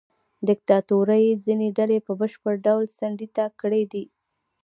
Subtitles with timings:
[0.47, 4.05] دیکتاتورۍ ځینې ډلې په بشپړ ډول څنډې ته کړې دي.